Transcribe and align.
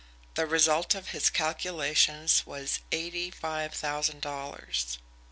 The 0.33 0.47
result 0.47 0.95
of 0.95 1.09
his 1.09 1.29
calculations 1.29 2.43
was 2.43 2.79
eighty 2.91 3.29
five 3.29 3.71
thousand 3.75 4.21
dollars. 4.21 4.97